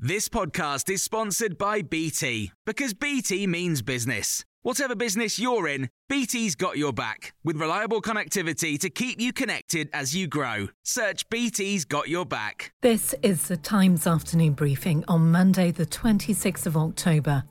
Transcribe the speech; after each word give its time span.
This 0.00 0.28
podcast 0.28 0.88
is 0.90 1.02
sponsored 1.02 1.58
by 1.58 1.82
BT 1.82 2.52
because 2.64 2.94
BT 2.94 3.48
means 3.48 3.82
business. 3.82 4.44
Whatever 4.62 4.94
business 4.94 5.40
you're 5.40 5.66
in, 5.66 5.90
BT's 6.08 6.54
got 6.54 6.78
your 6.78 6.92
back 6.92 7.34
with 7.42 7.56
reliable 7.56 8.00
connectivity 8.00 8.78
to 8.78 8.90
keep 8.90 9.20
you 9.20 9.32
connected 9.32 9.90
as 9.92 10.14
you 10.14 10.28
grow. 10.28 10.68
Search 10.84 11.28
BT's 11.30 11.84
got 11.84 12.08
your 12.08 12.24
back. 12.24 12.70
This 12.80 13.12
is 13.24 13.48
the 13.48 13.56
Times 13.56 14.06
afternoon 14.06 14.52
briefing 14.52 15.04
on 15.08 15.32
Monday, 15.32 15.72
the 15.72 15.86
26th 15.86 16.66
of 16.66 16.76
October. 16.76 17.42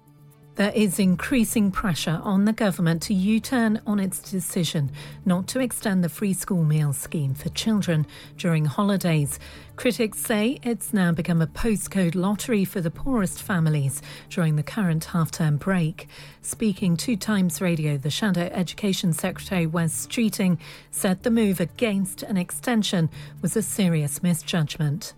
There 0.58 0.74
is 0.74 0.98
increasing 0.98 1.70
pressure 1.70 2.20
on 2.24 2.46
the 2.46 2.52
government 2.52 3.04
to 3.04 3.14
U 3.14 3.40
turn 3.40 3.80
on 3.86 4.00
its 4.00 4.18
decision 4.18 4.90
not 5.24 5.48
to 5.50 5.60
extend 5.60 6.04
the 6.04 6.10
free 6.10 6.34
school 6.34 6.64
meal 6.64 6.94
scheme 6.94 7.36
for 7.36 7.50
children 7.50 8.08
during 8.38 8.66
holidays. 8.66 9.38
Critics 9.76 10.18
say 10.18 10.58
it's 10.64 10.94
now 10.94 11.12
become 11.12 11.44
a 11.44 11.48
postcode 11.48 12.16
lottery 12.16 12.66
for 12.66 12.82
the 12.82 12.90
poorest 12.90 13.44
families 13.44 14.02
during 14.32 14.56
the 14.56 14.64
current 14.64 15.06
half 15.06 15.30
term 15.30 15.58
break. 15.58 16.08
Speaking 16.42 16.98
to 16.98 17.16
Times 17.16 17.62
Radio, 17.62 17.96
the 17.96 18.10
Shadow 18.10 18.50
Education 18.52 19.14
Secretary 19.14 19.68
Wes 19.68 20.08
Streeting 20.08 20.58
said 20.90 21.22
the 21.22 21.30
move 21.30 21.60
against 21.60 22.24
an 22.24 22.36
extension 22.36 23.12
was 23.44 23.56
a 23.56 23.62
serious 23.62 24.24
misjudgment. 24.24 25.14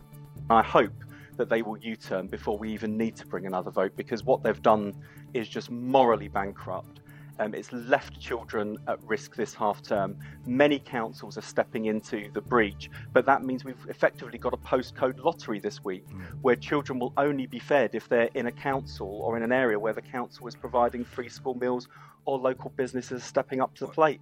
I 0.50 0.64
hope 0.64 0.92
that 1.40 1.48
they 1.48 1.62
will 1.62 1.78
U 1.78 1.96
turn 1.96 2.28
before 2.28 2.58
we 2.58 2.70
even 2.74 2.98
need 2.98 3.16
to 3.16 3.26
bring 3.26 3.48
another 3.48 3.72
vote 3.72 3.94
because 3.96 4.26
what 4.26 4.44
they've 4.44 4.62
done 4.62 4.94
is 5.34 5.48
just 5.48 5.72
morally 5.72 6.28
bankrupt. 6.28 7.00
Um, 7.40 7.56
it's 7.56 7.72
left 7.72 8.20
children 8.20 8.78
at 8.90 9.02
risk 9.06 9.38
this 9.38 9.54
half 9.54 9.82
term. 9.82 10.18
Many 10.46 10.80
councils 10.80 11.38
are 11.38 11.42
stepping 11.42 11.86
into 11.86 12.30
the 12.34 12.42
breach, 12.42 12.90
but 13.14 13.26
that 13.26 13.46
means 13.46 13.64
we've 13.64 13.88
effectively 13.88 14.38
got 14.38 14.54
a 14.54 14.58
postcode 14.58 15.24
lottery 15.24 15.60
this 15.60 15.82
week 15.82 16.06
mm. 16.10 16.22
where 16.42 16.58
children 16.58 17.00
will 17.00 17.14
only 17.16 17.48
be 17.48 17.60
fed 17.60 17.96
if 17.96 18.10
they're 18.10 18.30
in 18.34 18.48
a 18.48 18.52
council 18.52 19.08
or 19.08 19.38
in 19.38 19.44
an 19.44 19.54
area 19.54 19.80
where 19.80 19.94
the 19.94 20.02
council 20.02 20.46
is 20.46 20.56
providing 20.58 21.06
free 21.06 21.30
school 21.30 21.56
meals 21.56 21.88
or 22.26 22.38
local 22.38 22.70
businesses 22.76 23.24
stepping 23.24 23.62
up 23.62 23.74
to 23.76 23.86
the 23.86 23.92
plate. 23.92 24.20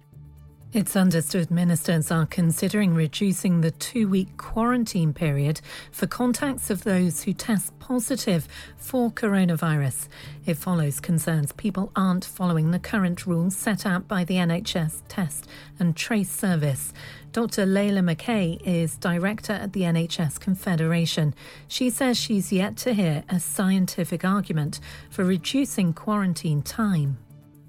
It's 0.70 0.96
understood 0.96 1.50
ministers 1.50 2.10
are 2.10 2.26
considering 2.26 2.94
reducing 2.94 3.62
the 3.62 3.70
two 3.70 4.06
week 4.06 4.36
quarantine 4.36 5.14
period 5.14 5.62
for 5.90 6.06
contacts 6.06 6.68
of 6.68 6.84
those 6.84 7.22
who 7.22 7.32
test 7.32 7.78
positive 7.78 8.46
for 8.76 9.10
coronavirus. 9.10 10.08
It 10.44 10.58
follows 10.58 11.00
concerns 11.00 11.52
people 11.52 11.90
aren't 11.96 12.26
following 12.26 12.70
the 12.70 12.78
current 12.78 13.26
rules 13.26 13.56
set 13.56 13.86
out 13.86 14.06
by 14.06 14.24
the 14.24 14.34
NHS 14.34 15.00
Test 15.08 15.48
and 15.78 15.96
Trace 15.96 16.30
Service. 16.30 16.92
Dr. 17.32 17.64
Layla 17.64 18.04
McCay 18.04 18.60
is 18.62 18.98
director 18.98 19.54
at 19.54 19.72
the 19.72 19.82
NHS 19.82 20.38
Confederation. 20.38 21.34
She 21.66 21.88
says 21.88 22.18
she's 22.18 22.52
yet 22.52 22.76
to 22.78 22.92
hear 22.92 23.24
a 23.30 23.40
scientific 23.40 24.22
argument 24.22 24.80
for 25.08 25.24
reducing 25.24 25.94
quarantine 25.94 26.60
time 26.60 27.16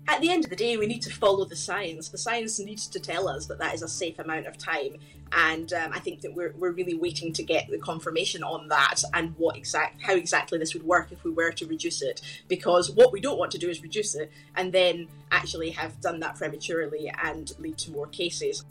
at 0.10 0.22
the 0.22 0.30
end 0.32 0.44
of 0.44 0.50
the 0.50 0.56
day, 0.56 0.76
we 0.76 0.88
need 0.88 1.04
to 1.04 1.14
follow 1.14 1.46
the 1.46 1.56
science. 1.56 2.10
The 2.10 2.18
science 2.18 2.60
needs 2.60 2.88
to 2.88 3.00
tell 3.00 3.28
us 3.28 3.46
that 3.46 3.60
that 3.60 3.76
is 3.76 3.84
a 3.84 3.88
safe 3.88 4.18
amount 4.18 4.48
of 4.48 4.58
time, 4.58 4.96
and 5.32 5.72
um, 5.74 5.92
I 5.94 6.00
think 6.00 6.22
that 6.22 6.34
we're, 6.34 6.54
we're 6.58 6.72
really 6.72 6.96
waiting 6.96 7.32
to 7.34 7.44
get 7.44 7.70
the 7.70 7.78
confirmation 7.78 8.44
on 8.44 8.68
that 8.70 9.04
and 9.14 9.36
what 9.38 9.56
exact 9.56 10.02
how 10.02 10.14
exactly 10.14 10.58
this 10.58 10.74
would 10.74 10.84
work 10.84 11.12
if 11.12 11.24
we 11.24 11.32
were 11.32 11.52
to 11.52 11.68
reduce 11.68 12.02
it. 12.02 12.22
Because 12.48 12.90
what 12.90 13.14
we 13.14 13.22
don't 13.22 13.38
want 13.38 13.52
to 13.52 13.60
do 13.60 13.70
is 13.70 13.84
reduce 13.84 14.16
it 14.16 14.32
and 14.56 14.72
then 14.72 15.08
actually 15.32 15.70
have 15.72 16.02
done 16.02 16.20
that 16.22 16.36
prematurely 16.36 17.12
and 17.24 17.54
lead 17.60 17.78
to 17.78 17.92
more 17.92 18.08
cases. 18.08 18.66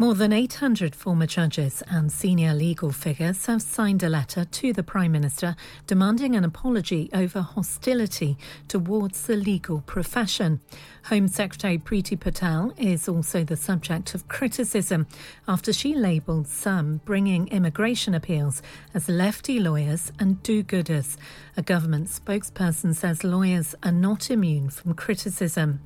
More 0.00 0.14
than 0.14 0.32
800 0.32 0.94
former 0.94 1.26
judges 1.26 1.82
and 1.88 2.12
senior 2.12 2.54
legal 2.54 2.92
figures 2.92 3.46
have 3.46 3.60
signed 3.60 4.04
a 4.04 4.08
letter 4.08 4.44
to 4.44 4.72
the 4.72 4.84
Prime 4.84 5.10
Minister 5.10 5.56
demanding 5.88 6.36
an 6.36 6.44
apology 6.44 7.10
over 7.12 7.40
hostility 7.40 8.38
towards 8.68 9.26
the 9.26 9.34
legal 9.34 9.80
profession. 9.80 10.60
Home 11.06 11.26
Secretary 11.26 11.78
Priti 11.78 12.18
Patel 12.18 12.72
is 12.76 13.08
also 13.08 13.42
the 13.42 13.56
subject 13.56 14.14
of 14.14 14.28
criticism 14.28 15.08
after 15.48 15.72
she 15.72 15.96
labelled 15.96 16.46
some 16.46 17.00
bringing 17.04 17.48
immigration 17.48 18.14
appeals 18.14 18.62
as 18.94 19.08
lefty 19.08 19.58
lawyers 19.58 20.12
and 20.20 20.40
do 20.44 20.62
gooders. 20.62 21.16
A 21.56 21.62
government 21.62 22.06
spokesperson 22.06 22.94
says 22.94 23.24
lawyers 23.24 23.74
are 23.82 23.90
not 23.90 24.30
immune 24.30 24.70
from 24.70 24.94
criticism. 24.94 25.80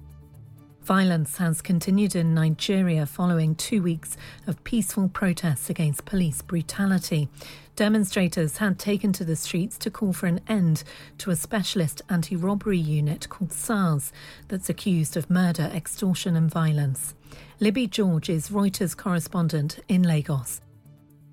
Violence 0.85 1.37
has 1.37 1.63
continued 1.63 2.17
in 2.17 2.35
Nigeria 2.35 3.07
following 3.07 3.55
two 3.55 3.81
weeks 3.81 4.17
of 4.49 4.65
peaceful 4.65 5.09
protests 5.09 5.71
against 5.71 6.05
police 6.05 6.43
brutality. 6.43 7.29
Demonstrators 7.77 8.57
had 8.57 8.81
taken 8.81 9.13
to 9.13 9.25
the 9.25 9.37
streets 9.37 9.79
to 9.79 9.93
call 9.93 10.13
for 10.13 10.27
an 10.27 10.41
end 10.49 10.83
to 11.19 11.31
a 11.31 11.37
specialist 11.37 12.03
anti 12.09 12.35
robbery 12.35 12.79
unit 12.79 13.29
called 13.29 13.53
SARS 13.53 14.13
that's 14.49 14.69
accused 14.69 15.17
of 15.17 15.31
murder, 15.31 15.71
extortion, 15.73 16.35
and 16.35 16.51
violence. 16.51 17.15
Libby 17.61 17.87
George 17.87 18.29
is 18.29 18.51
Reuters 18.51 18.97
correspondent 18.97 19.79
in 19.89 20.03
Lagos. 20.03 20.61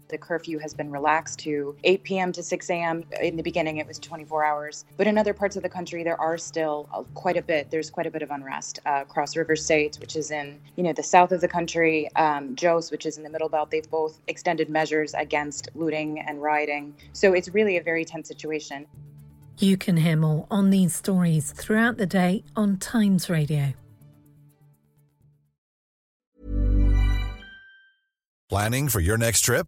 The 0.10 0.18
curfew 0.18 0.58
has 0.58 0.74
been 0.74 0.92
relaxed 0.92 1.40
to 1.40 1.76
8 1.84 2.04
p.m. 2.04 2.32
to 2.32 2.44
6 2.44 2.70
a.m. 2.72 3.04
In 3.22 3.38
the 3.38 3.44
beginning, 3.44 3.78
it 3.78 3.88
was 3.88 4.00
24 4.00 4.44
hours. 4.44 4.86
But 4.98 5.06
in 5.06 5.18
other 5.18 5.34
parts 5.34 5.56
of 5.56 5.64
the 5.64 5.70
country, 5.70 6.04
there 6.04 6.20
are 6.20 6.38
still 6.38 6.90
quite 7.14 7.38
a 7.38 7.44
bit. 7.44 7.70
There's 7.70 7.92
quite 7.92 8.08
a 8.08 8.12
bit 8.12 8.24
of 8.24 8.32
unrest. 8.32 8.80
Uh, 8.86 9.04
Cross 9.06 9.36
River 9.36 9.56
State, 9.56 9.98
which 10.02 10.16
is 10.16 10.32
in 10.32 10.60
you 10.76 10.84
know 10.84 10.94
the 10.94 11.04
south 11.04 11.32
of 11.32 11.42
the 11.42 11.48
country, 11.48 12.10
um, 12.16 12.56
Jos, 12.56 12.90
which 12.92 13.06
is 13.06 13.18
in 13.18 13.24
the 13.24 13.30
Middle 13.30 13.50
Belt, 13.50 13.70
they've 13.70 13.90
both 13.90 14.20
extended 14.28 14.70
measures 14.70 15.14
against 15.14 15.70
looting 15.76 16.20
and 16.20 16.42
rioting. 16.42 16.96
So 17.14 17.34
it's 17.34 17.50
really 17.50 17.78
a 17.78 17.84
very 17.84 18.04
tense 18.04 18.28
situation. 18.28 18.88
You 19.60 19.78
can 19.78 19.98
hear 19.98 20.16
more 20.16 20.48
on 20.50 20.70
these 20.70 20.96
stories 20.96 21.52
throughout 21.52 21.98
the 21.98 22.08
day 22.08 22.44
on 22.56 22.78
Times 22.78 23.30
Radio. 23.30 23.74
Planning 28.50 28.90
for 28.90 29.00
your 29.00 29.18
next 29.18 29.42
trip? 29.42 29.68